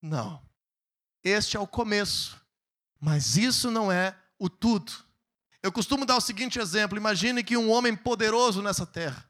[0.00, 0.42] Não.
[1.22, 2.40] Este é o começo,
[2.98, 4.90] mas isso não é o tudo.
[5.62, 9.24] Eu costumo dar o seguinte exemplo: imagine que um homem poderoso nessa terra,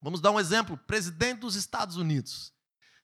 [0.00, 2.52] vamos dar um exemplo, presidente dos Estados Unidos,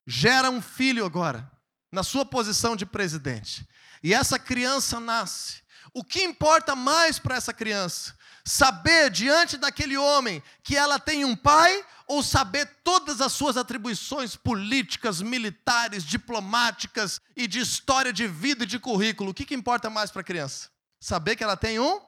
[0.07, 1.51] gera um filho agora
[1.93, 3.67] na sua posição de presidente,
[4.03, 8.17] e essa criança nasce, o que importa mais para essa criança?
[8.45, 14.35] Saber diante daquele homem que ela tem um pai ou saber todas as suas atribuições
[14.35, 19.31] políticas, militares, diplomáticas e de história de vida e de currículo?
[19.31, 20.71] O que, que importa mais para a criança?
[20.99, 22.01] Saber que ela tem um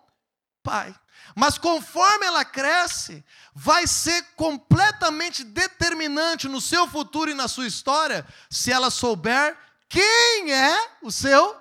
[0.62, 0.94] pai.
[1.34, 8.26] Mas conforme ela cresce, vai ser completamente determinante no seu futuro e na sua história
[8.50, 9.56] se ela souber
[9.88, 11.60] quem é o seu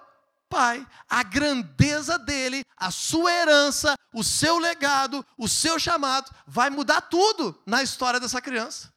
[0.49, 7.01] pai, a grandeza dele, a sua herança, o seu legado, o seu chamado, vai mudar
[7.01, 8.91] tudo na história dessa criança.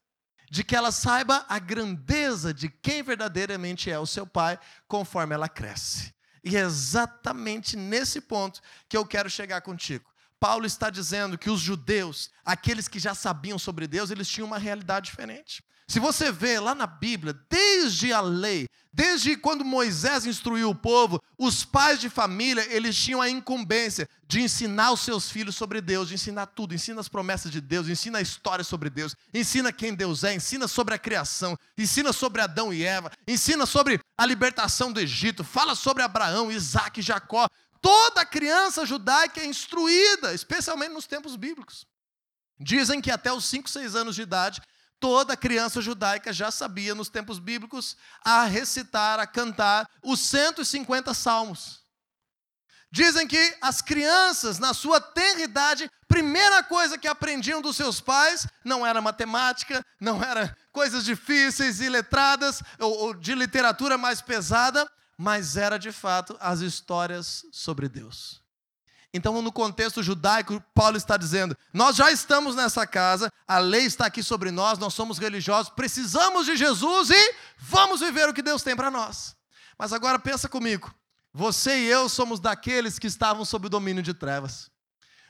[0.50, 5.48] De que ela saiba a grandeza de quem verdadeiramente é o seu pai, conforme ela
[5.48, 6.13] cresce.
[6.44, 10.04] E é exatamente nesse ponto que eu quero chegar contigo.
[10.38, 14.58] Paulo está dizendo que os judeus, aqueles que já sabiam sobre Deus, eles tinham uma
[14.58, 15.64] realidade diferente.
[15.86, 21.22] Se você vê lá na Bíblia, desde a lei, desde quando Moisés instruiu o povo,
[21.36, 26.08] os pais de família, eles tinham a incumbência de ensinar os seus filhos sobre Deus,
[26.08, 29.94] de ensinar tudo, ensina as promessas de Deus, ensina a história sobre Deus, ensina quem
[29.94, 34.90] Deus é, ensina sobre a criação, ensina sobre Adão e Eva, ensina sobre a libertação
[34.90, 37.46] do Egito, fala sobre Abraão, Isaac e Jacó.
[37.82, 41.84] Toda criança judaica é instruída, especialmente nos tempos bíblicos.
[42.58, 44.62] Dizem que até os 5, 6 anos de idade,
[45.04, 51.82] toda criança judaica já sabia, nos tempos bíblicos, a recitar, a cantar os 150 salmos.
[52.90, 58.86] Dizem que as crianças, na sua tenridade, primeira coisa que aprendiam dos seus pais não
[58.86, 65.58] era matemática, não era coisas difíceis e letradas, ou, ou de literatura mais pesada, mas
[65.58, 68.43] era de fato as histórias sobre Deus.
[69.16, 74.06] Então, no contexto judaico, Paulo está dizendo: nós já estamos nessa casa, a lei está
[74.06, 78.64] aqui sobre nós, nós somos religiosos, precisamos de Jesus e vamos viver o que Deus
[78.64, 79.36] tem para nós.
[79.78, 80.92] Mas agora pensa comigo:
[81.32, 84.68] você e eu somos daqueles que estavam sob o domínio de trevas.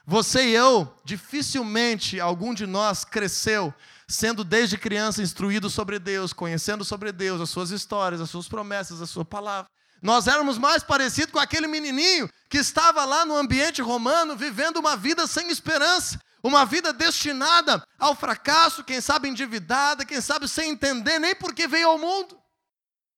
[0.07, 3.73] Você e eu, dificilmente algum de nós cresceu
[4.09, 9.03] sendo desde criança instruído sobre Deus, conhecendo sobre Deus, as suas histórias, as suas promessas,
[9.03, 9.69] a sua palavra.
[10.05, 14.99] Nós éramos mais parecidos com aquele menininho que estava lá no ambiente romano vivendo uma
[14.99, 21.19] vida sem esperança, uma vida destinada ao fracasso, quem sabe endividada, quem sabe sem entender
[21.19, 22.39] nem por que veio ao mundo.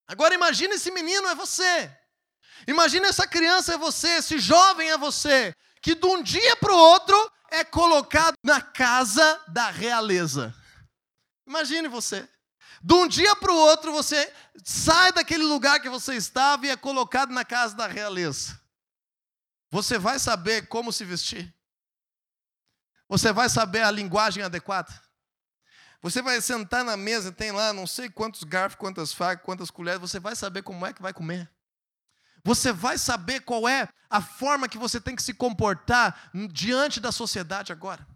[0.07, 1.91] Agora imagine esse menino é você.
[2.69, 6.79] Imagine essa criança é você, esse jovem é você, que de um dia para o
[6.79, 10.55] outro é colocado na casa da realeza.
[11.45, 12.29] Imagine você.
[12.87, 14.33] De um dia para o outro, você
[14.65, 18.61] sai daquele lugar que você estava e é colocado na casa da realeza.
[19.73, 21.53] Você vai saber como se vestir.
[23.09, 24.95] Você vai saber a linguagem adequada.
[26.01, 30.01] Você vai sentar na mesa, tem lá não sei quantos garfos, quantas facas, quantas colheres,
[30.01, 31.51] você vai saber como é que vai comer.
[32.45, 37.11] Você vai saber qual é a forma que você tem que se comportar diante da
[37.11, 38.07] sociedade agora.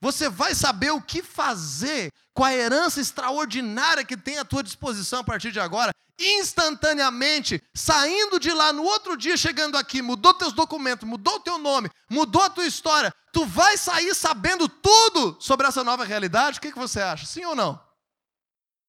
[0.00, 5.20] Você vai saber o que fazer com a herança extraordinária que tem à tua disposição
[5.20, 10.52] a partir de agora, instantaneamente, saindo de lá no outro dia, chegando aqui, mudou teus
[10.52, 15.82] documentos, mudou teu nome, mudou a tua história, tu vai sair sabendo tudo sobre essa
[15.82, 16.58] nova realidade?
[16.58, 17.26] O que, que você acha?
[17.26, 17.82] Sim ou não?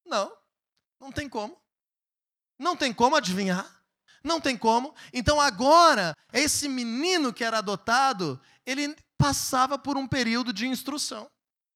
[0.06, 0.32] Não,
[1.00, 1.58] não tem como.
[2.60, 3.84] Não tem como adivinhar.
[4.24, 4.96] Não tem como.
[5.12, 11.30] Então agora, esse menino que era adotado, ele passava por um período de instrução,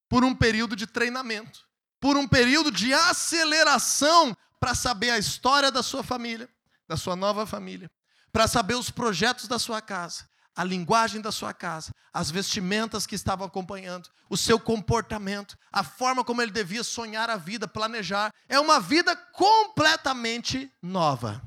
[0.09, 1.61] por um período de treinamento,
[1.99, 6.49] por um período de aceleração para saber a história da sua família,
[6.87, 7.89] da sua nova família,
[8.31, 13.15] para saber os projetos da sua casa, a linguagem da sua casa, as vestimentas que
[13.15, 18.33] estavam acompanhando, o seu comportamento, a forma como ele devia sonhar a vida, planejar.
[18.49, 21.41] É uma vida completamente nova.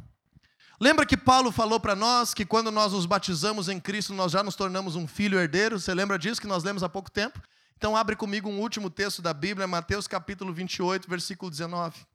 [0.81, 4.43] Lembra que Paulo falou para nós que quando nós nos batizamos em Cristo, nós já
[4.43, 5.79] nos tornamos um filho herdeiro?
[5.79, 7.39] Você lembra disso que nós lemos há pouco tempo?
[7.81, 12.07] Então abre comigo um último texto da Bíblia, Mateus capítulo 28, versículo 19.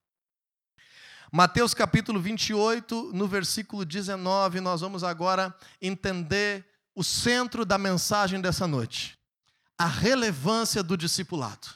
[1.31, 5.51] Mateus capítulo 28, no versículo 19, nós vamos agora
[5.81, 9.17] entender o centro da mensagem dessa noite.
[9.75, 11.67] A relevância do discipulado.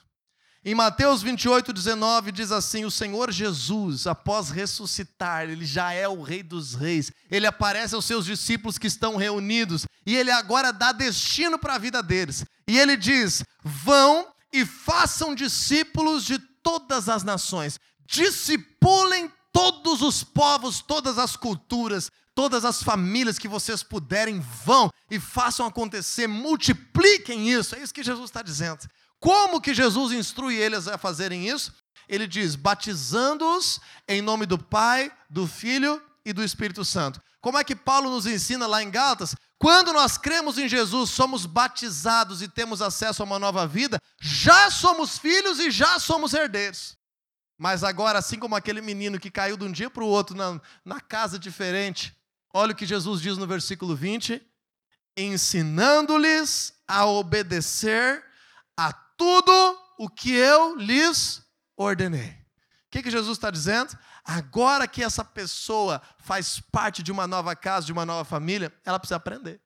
[0.63, 6.21] Em Mateus 28, 19 diz assim: O Senhor Jesus, após ressuscitar, ele já é o
[6.21, 10.91] Rei dos Reis, ele aparece aos seus discípulos que estão reunidos e ele agora dá
[10.91, 12.43] destino para a vida deles.
[12.67, 20.81] E ele diz: Vão e façam discípulos de todas as nações, discipulem todos os povos,
[20.81, 27.75] todas as culturas, todas as famílias que vocês puderem, vão e façam acontecer, multipliquem isso.
[27.75, 28.79] É isso que Jesus está dizendo.
[29.19, 31.73] Como que Jesus instrui eles a fazerem isso?
[32.08, 37.21] Ele diz: batizando-os em nome do Pai, do Filho e do Espírito Santo.
[37.41, 39.36] Como é que Paulo nos ensina lá em Gálatas?
[39.58, 44.71] Quando nós cremos em Jesus, somos batizados e temos acesso a uma nova vida, já
[44.71, 46.97] somos filhos e já somos herdeiros.
[47.58, 50.62] Mas agora, assim como aquele menino que caiu de um dia para o outro na,
[50.84, 52.15] na casa diferente,
[52.53, 54.41] olha o que Jesus diz no versículo 20:
[55.15, 58.23] ensinando-lhes a obedecer
[59.19, 61.43] tudo o que eu lhes
[61.75, 62.29] ordenei.
[62.29, 63.95] O que, que Jesus está dizendo?
[64.23, 68.97] Agora que essa pessoa faz parte de uma nova casa, de uma nova família, ela
[68.97, 69.62] precisa aprender.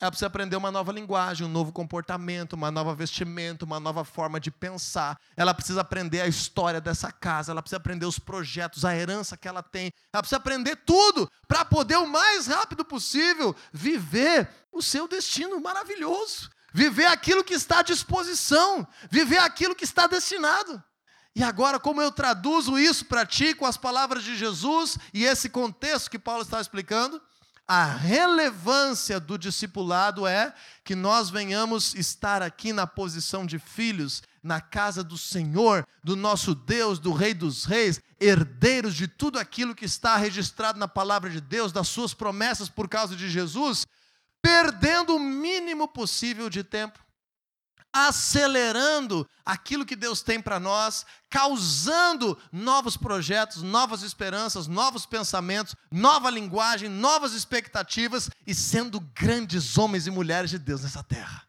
[0.00, 4.38] Ela precisa aprender uma nova linguagem, um novo comportamento, uma nova vestimenta, uma nova forma
[4.38, 5.18] de pensar.
[5.36, 9.48] Ela precisa aprender a história dessa casa, ela precisa aprender os projetos, a herança que
[9.48, 9.90] ela tem.
[10.12, 16.53] Ela precisa aprender tudo para poder, o mais rápido possível, viver o seu destino maravilhoso
[16.74, 20.82] viver aquilo que está à disposição, viver aquilo que está destinado.
[21.36, 25.48] E agora, como eu traduzo isso para ti com as palavras de Jesus e esse
[25.48, 27.22] contexto que Paulo está explicando?
[27.66, 30.52] A relevância do discipulado é
[30.84, 36.54] que nós venhamos estar aqui na posição de filhos, na casa do Senhor, do nosso
[36.54, 41.40] Deus, do Rei dos Reis, herdeiros de tudo aquilo que está registrado na palavra de
[41.40, 43.86] Deus, das suas promessas por causa de Jesus,
[44.44, 47.02] perdendo o mínimo possível de tempo,
[47.90, 56.28] acelerando aquilo que Deus tem para nós, causando novos projetos, novas esperanças, novos pensamentos, nova
[56.28, 61.48] linguagem, novas expectativas e sendo grandes homens e mulheres de Deus nessa terra.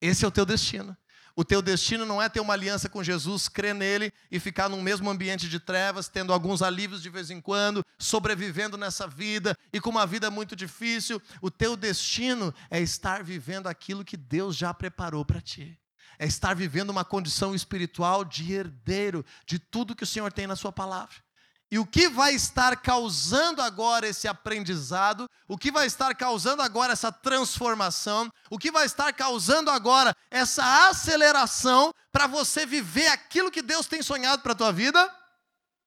[0.00, 0.96] Esse é o teu destino.
[1.38, 4.80] O teu destino não é ter uma aliança com Jesus, crer nele e ficar num
[4.80, 9.78] mesmo ambiente de trevas, tendo alguns alívios de vez em quando, sobrevivendo nessa vida e
[9.78, 11.20] com uma vida muito difícil.
[11.42, 15.78] O teu destino é estar vivendo aquilo que Deus já preparou para ti.
[16.18, 20.56] É estar vivendo uma condição espiritual de herdeiro de tudo que o Senhor tem na
[20.56, 21.25] Sua palavra.
[21.70, 26.92] E o que vai estar causando agora esse aprendizado, o que vai estar causando agora
[26.92, 33.62] essa transformação, o que vai estar causando agora essa aceleração para você viver aquilo que
[33.62, 35.12] Deus tem sonhado para a tua vida?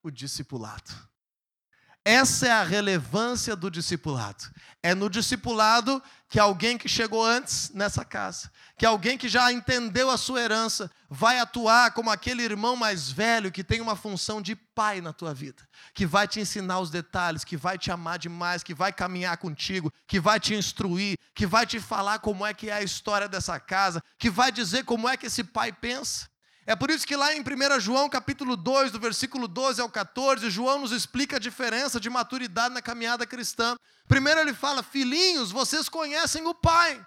[0.04, 1.09] O discipulado.
[2.06, 4.46] Essa é a relevância do discipulado.
[4.82, 10.10] É no discipulado que alguém que chegou antes nessa casa, que alguém que já entendeu
[10.10, 14.56] a sua herança, vai atuar como aquele irmão mais velho que tem uma função de
[14.56, 18.64] pai na tua vida, que vai te ensinar os detalhes, que vai te amar demais,
[18.64, 22.70] que vai caminhar contigo, que vai te instruir, que vai te falar como é que
[22.70, 26.30] é a história dessa casa, que vai dizer como é que esse pai pensa.
[26.70, 30.52] É por isso que lá em 1 João capítulo 2, do versículo 12 ao 14,
[30.52, 33.76] João nos explica a diferença de maturidade na caminhada cristã.
[34.08, 37.04] Primeiro ele fala: "Filhinhos, vocês conhecem o Pai".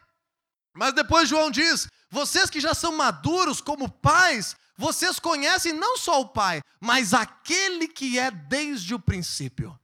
[0.75, 6.21] Mas depois João diz: "Vocês que já são maduros como pais, vocês conhecem não só
[6.21, 9.79] o Pai, mas aquele que é desde o princípio".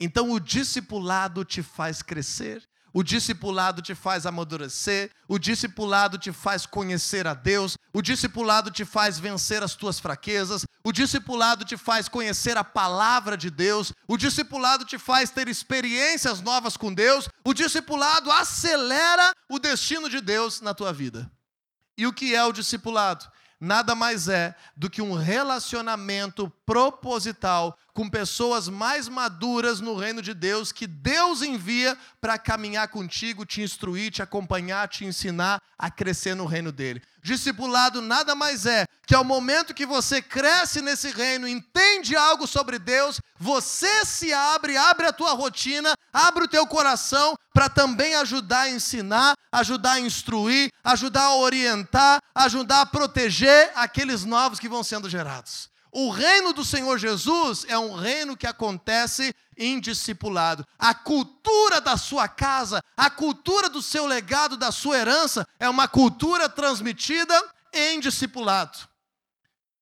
[0.00, 6.64] Então o discipulado te faz crescer, o discipulado te faz amadurecer, o discipulado te faz
[6.64, 12.08] conhecer a Deus, o discipulado te faz vencer as tuas fraquezas, o discipulado te faz
[12.08, 17.52] conhecer a palavra de Deus, o discipulado te faz ter experiências novas com Deus, o
[17.52, 21.28] discipulado acelera o destino de Deus na tua vida.
[21.98, 23.28] E o que é o discipulado?
[23.60, 30.34] nada mais é do que um relacionamento proposital com pessoas mais maduras no reino de
[30.34, 36.34] Deus, que Deus envia para caminhar contigo, te instruir, te acompanhar, te ensinar a crescer
[36.34, 37.00] no reino dele.
[37.22, 42.80] Discipulado nada mais é que ao momento que você cresce nesse reino, entende algo sobre
[42.80, 48.62] Deus, você se abre, abre a tua rotina, abre o teu coração para também ajudar
[48.62, 54.82] a ensinar, ajudar a instruir, ajudar a orientar, ajudar a proteger aqueles novos que vão
[54.82, 55.72] sendo gerados.
[55.96, 60.66] O reino do Senhor Jesus é um reino que acontece em discipulado.
[60.76, 65.86] A cultura da sua casa, a cultura do seu legado, da sua herança, é uma
[65.86, 67.40] cultura transmitida
[67.72, 68.76] em discipulado.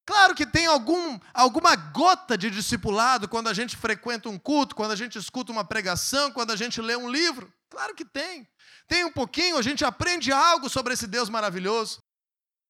[0.05, 4.91] Claro que tem algum, alguma gota de discipulado quando a gente frequenta um culto, quando
[4.91, 7.51] a gente escuta uma pregação, quando a gente lê um livro.
[7.71, 8.47] Claro que tem.
[8.87, 12.03] Tem um pouquinho, a gente aprende algo sobre esse Deus maravilhoso.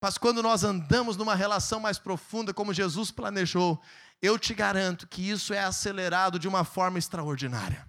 [0.03, 3.81] Mas quando nós andamos numa relação mais profunda, como Jesus planejou,
[4.21, 7.87] eu te garanto que isso é acelerado de uma forma extraordinária.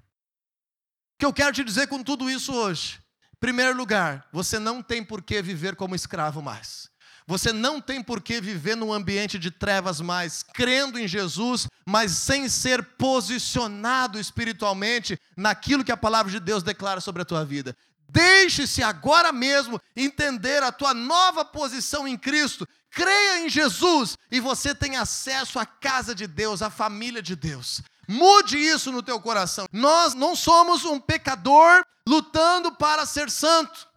[1.17, 3.01] O que eu quero te dizer com tudo isso hoje?
[3.33, 6.89] Em primeiro lugar, você não tem por que viver como escravo mais.
[7.27, 12.13] Você não tem por que viver num ambiente de trevas mais, crendo em Jesus, mas
[12.13, 17.77] sem ser posicionado espiritualmente naquilo que a palavra de Deus declara sobre a tua vida.
[18.15, 22.65] Deixe-se agora mesmo entender a tua nova posição em Cristo.
[22.93, 27.83] Creia em Jesus e você tem acesso à casa de Deus, à família de Deus.
[28.07, 29.67] Mude isso no teu coração.
[29.73, 33.89] Nós não somos um pecador lutando para ser santo.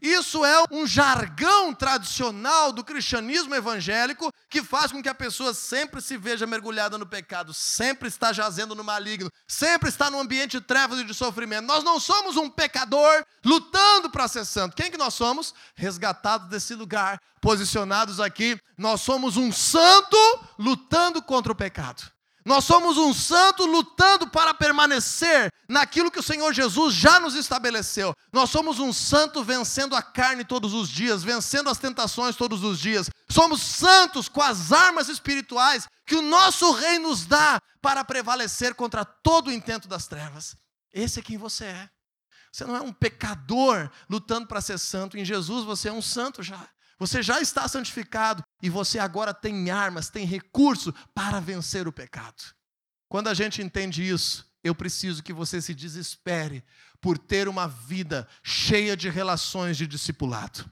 [0.00, 6.00] Isso é um jargão tradicional do cristianismo evangélico que faz com que a pessoa sempre
[6.00, 10.64] se veja mergulhada no pecado, sempre está jazendo no maligno, sempre está no ambiente de
[10.64, 11.66] trevas e de sofrimento.
[11.66, 14.76] Nós não somos um pecador lutando para ser santo.
[14.76, 15.54] Quem que nós somos?
[15.74, 18.58] Resgatados desse lugar, posicionados aqui.
[18.76, 20.16] Nós somos um santo
[20.58, 22.15] lutando contra o pecado.
[22.46, 28.14] Nós somos um santo lutando para permanecer naquilo que o Senhor Jesus já nos estabeleceu.
[28.32, 32.78] Nós somos um santo vencendo a carne todos os dias, vencendo as tentações todos os
[32.78, 33.10] dias.
[33.28, 39.04] Somos santos com as armas espirituais que o nosso rei nos dá para prevalecer contra
[39.04, 40.56] todo o intento das trevas.
[40.92, 41.90] Esse é quem você é.
[42.52, 45.18] Você não é um pecador lutando para ser santo.
[45.18, 46.68] Em Jesus você é um santo já.
[46.96, 52.42] Você já está santificado e você agora tem armas, tem recurso para vencer o pecado.
[53.08, 56.64] Quando a gente entende isso, eu preciso que você se desespere
[57.00, 60.70] por ter uma vida cheia de relações de discipulado.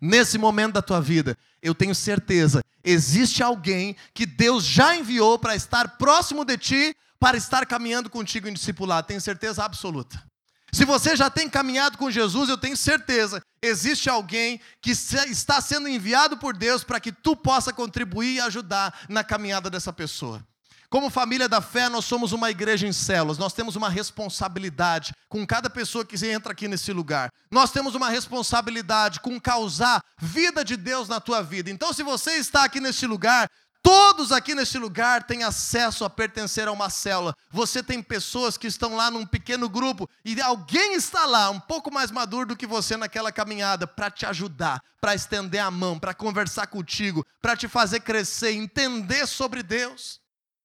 [0.00, 5.56] Nesse momento da tua vida, eu tenho certeza, existe alguém que Deus já enviou para
[5.56, 9.08] estar próximo de ti, para estar caminhando contigo em discipulado.
[9.08, 10.27] Tenho certeza absoluta.
[10.72, 15.88] Se você já tem caminhado com Jesus, eu tenho certeza, existe alguém que está sendo
[15.88, 20.44] enviado por Deus para que tu possa contribuir e ajudar na caminhada dessa pessoa.
[20.90, 25.46] Como família da fé, nós somos uma igreja em células, nós temos uma responsabilidade com
[25.46, 27.30] cada pessoa que entra aqui nesse lugar.
[27.50, 31.70] Nós temos uma responsabilidade com causar vida de Deus na tua vida.
[31.70, 33.50] Então, se você está aqui nesse lugar,
[33.82, 37.34] Todos aqui neste lugar têm acesso a pertencer a uma célula.
[37.50, 41.92] Você tem pessoas que estão lá num pequeno grupo e alguém está lá, um pouco
[41.92, 46.12] mais maduro do que você naquela caminhada, para te ajudar, para estender a mão, para
[46.12, 50.20] conversar contigo, para te fazer crescer, entender sobre Deus.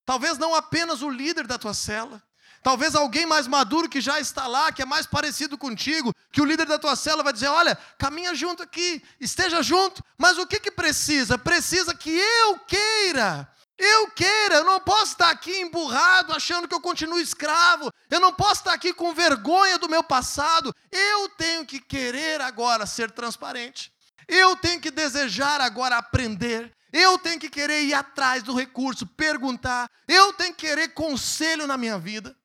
[0.06, 2.22] Talvez não apenas o líder da tua célula,
[2.64, 6.46] Talvez alguém mais maduro que já está lá, que é mais parecido contigo, que o
[6.46, 10.62] líder da tua célula vai dizer: olha, caminha junto aqui, esteja junto, mas o que,
[10.62, 11.38] que precisa?
[11.38, 13.50] Precisa que eu queira.
[13.78, 18.32] Eu queira, eu não posso estar aqui emburrado, achando que eu continuo escravo, eu não
[18.32, 23.92] posso estar aqui com vergonha do meu passado, eu tenho que querer agora ser transparente,
[24.28, 29.90] eu tenho que desejar agora aprender, eu tenho que querer ir atrás do recurso, perguntar,
[30.08, 32.38] eu tenho que querer conselho na minha vida.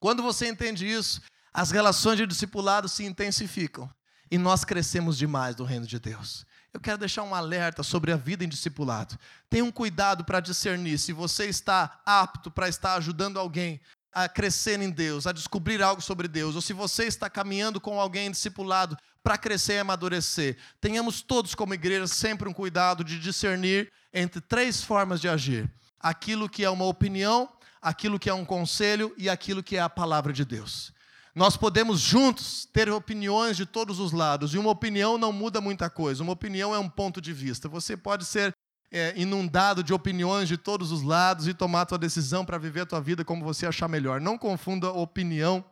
[0.00, 1.20] Quando você entende isso,
[1.52, 3.88] as relações de discipulado se intensificam
[4.30, 6.46] e nós crescemos demais no reino de Deus.
[6.72, 9.18] Eu quero deixar um alerta sobre a vida em discipulado.
[9.50, 13.80] Tenha um cuidado para discernir se você está apto para estar ajudando alguém
[14.12, 18.00] a crescer em Deus, a descobrir algo sobre Deus, ou se você está caminhando com
[18.00, 20.56] alguém discipulado para crescer e amadurecer.
[20.80, 26.48] Tenhamos todos, como igreja, sempre um cuidado de discernir entre três formas de agir: aquilo
[26.48, 27.48] que é uma opinião,
[27.80, 30.92] aquilo que é um conselho e aquilo que é a palavra de Deus.
[31.34, 35.88] Nós podemos juntos ter opiniões de todos os lados, e uma opinião não muda muita
[35.88, 37.68] coisa, uma opinião é um ponto de vista.
[37.68, 38.52] Você pode ser
[38.90, 42.80] é, inundado de opiniões de todos os lados e tomar a tua decisão para viver
[42.80, 44.20] a tua vida como você achar melhor.
[44.20, 45.64] Não confunda opinião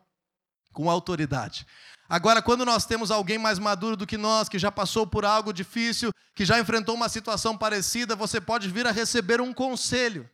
[0.71, 1.65] com autoridade.
[2.07, 5.53] Agora, quando nós temos alguém mais maduro do que nós, que já passou por algo
[5.53, 10.27] difícil, que já enfrentou uma situação parecida, você pode vir a receber um conselho.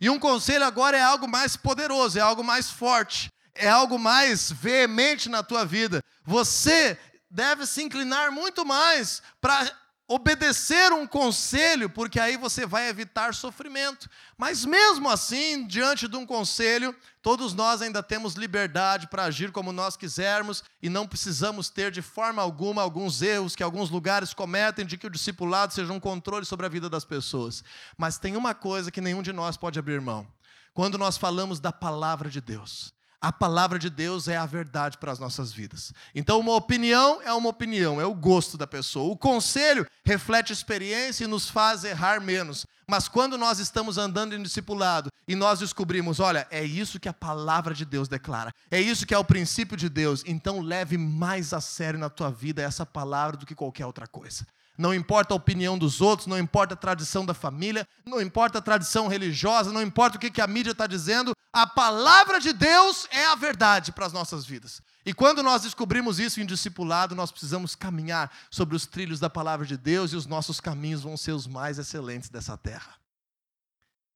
[0.00, 4.50] E um conselho agora é algo mais poderoso, é algo mais forte, é algo mais
[4.50, 6.00] veemente na tua vida.
[6.24, 6.98] Você
[7.30, 9.70] deve se inclinar muito mais para
[10.06, 14.08] obedecer um conselho, porque aí você vai evitar sofrimento.
[14.36, 19.72] Mas mesmo assim, diante de um conselho, todos nós ainda temos liberdade para agir como
[19.72, 24.84] nós quisermos e não precisamos ter de forma alguma alguns erros que alguns lugares cometem
[24.84, 27.64] de que o discipulado seja um controle sobre a vida das pessoas.
[27.96, 30.26] Mas tem uma coisa que nenhum de nós pode abrir mão.
[30.74, 32.92] Quando nós falamos da palavra de Deus,
[33.24, 35.94] a palavra de Deus é a verdade para as nossas vidas.
[36.14, 39.10] Então, uma opinião é uma opinião, é o gosto da pessoa.
[39.10, 42.66] O conselho reflete experiência e nos faz errar menos.
[42.86, 47.14] Mas quando nós estamos andando em discipulado e nós descobrimos, olha, é isso que a
[47.14, 51.54] palavra de Deus declara, é isso que é o princípio de Deus, então leve mais
[51.54, 54.46] a sério na tua vida essa palavra do que qualquer outra coisa.
[54.76, 58.62] Não importa a opinião dos outros, não importa a tradição da família, não importa a
[58.62, 63.24] tradição religiosa, não importa o que a mídia está dizendo, a palavra de Deus é
[63.26, 64.82] a verdade para as nossas vidas.
[65.06, 69.64] E quando nós descobrimos isso em discipulado, nós precisamos caminhar sobre os trilhos da palavra
[69.64, 72.96] de Deus e os nossos caminhos vão ser os mais excelentes dessa terra.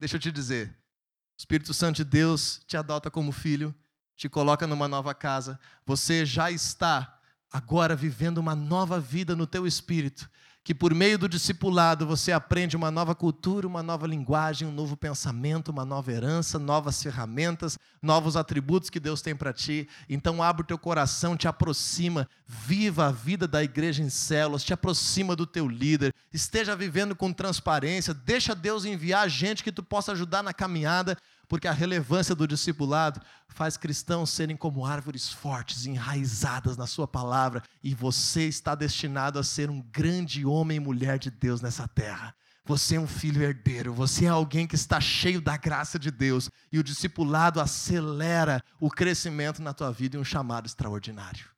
[0.00, 3.72] Deixa eu te dizer, o Espírito Santo de Deus te adota como filho,
[4.16, 7.20] te coloca numa nova casa, você já está
[7.52, 10.28] agora vivendo uma nova vida no teu espírito
[10.68, 14.98] que por meio do discipulado você aprende uma nova cultura, uma nova linguagem, um novo
[14.98, 19.88] pensamento, uma nova herança, novas ferramentas, novos atributos que Deus tem para ti.
[20.10, 24.74] Então abre o teu coração, te aproxima, viva a vida da igreja em células, te
[24.74, 30.12] aproxima do teu líder, esteja vivendo com transparência, deixa Deus enviar gente que tu possa
[30.12, 31.16] ajudar na caminhada,
[31.48, 37.62] porque a relevância do discipulado faz cristãos serem como árvores fortes, enraizadas na Sua palavra,
[37.82, 42.34] e você está destinado a ser um grande homem e mulher de Deus nessa terra.
[42.64, 46.50] Você é um filho herdeiro, você é alguém que está cheio da graça de Deus,
[46.70, 51.57] e o discipulado acelera o crescimento na tua vida e um chamado extraordinário.